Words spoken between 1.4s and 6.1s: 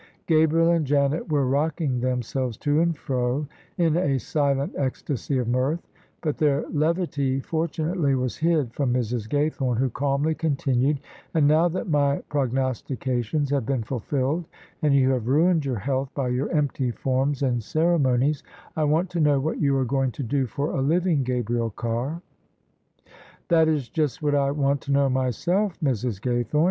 rocking themselves to and fro in a silent ecstasy of mirth: